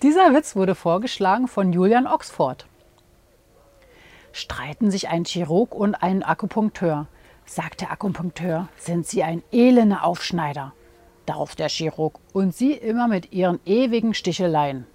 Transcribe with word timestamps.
Dieser 0.00 0.34
Witz 0.34 0.56
wurde 0.56 0.74
vorgeschlagen 0.74 1.48
von 1.48 1.72
Julian 1.72 2.06
Oxford. 2.06 2.66
Streiten 4.32 4.90
sich 4.90 5.08
ein 5.08 5.24
Chirurg 5.24 5.74
und 5.74 5.94
ein 5.94 6.22
Akupunkteur. 6.22 7.06
Sagt 7.44 7.82
der 7.82 7.92
Akupunkteur, 7.92 8.68
sind 8.78 9.06
Sie 9.06 9.22
ein 9.22 9.42
elender 9.52 10.04
Aufschneider. 10.04 10.72
Darauf 11.26 11.54
der 11.54 11.68
Chirurg 11.68 12.18
und 12.32 12.54
Sie 12.54 12.72
immer 12.72 13.06
mit 13.06 13.32
Ihren 13.32 13.60
ewigen 13.66 14.14
Sticheleien. 14.14 14.86